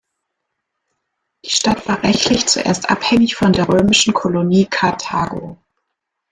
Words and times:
Die 1.45 1.51
Stadt 1.51 1.87
war 1.87 2.01
rechtlich 2.01 2.47
zuerst 2.47 2.89
abhängig 2.89 3.35
von 3.35 3.53
der 3.53 3.69
römischen 3.69 4.15
Kolonie 4.15 4.65
Karthago. 4.65 5.59